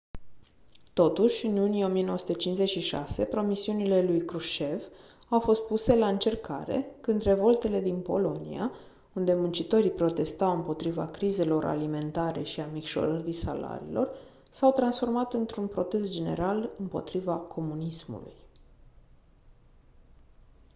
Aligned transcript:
totuși 0.93 1.45
în 1.45 1.55
iunie 1.55 1.85
1956 1.85 3.25
promisiunile 3.25 4.01
lui 4.01 4.25
krushchev 4.25 4.81
au 5.29 5.39
fost 5.39 5.63
puse 5.67 5.95
la 5.95 6.07
încercare 6.07 6.89
când 7.01 7.21
revoltele 7.21 7.79
din 7.81 8.01
polonia 8.01 8.71
unde 9.13 9.33
muncitorii 9.33 9.89
protestau 9.89 10.53
împotriva 10.55 11.07
crizelor 11.07 11.65
alimentare 11.65 12.43
și 12.43 12.59
a 12.59 12.65
micșorării 12.67 13.33
salariilor 13.33 14.17
s-au 14.49 14.71
transformat 14.71 15.33
într-un 15.33 15.67
protest 15.67 16.11
general 16.11 16.69
împotriva 16.77 17.35
comunismului 17.35 18.35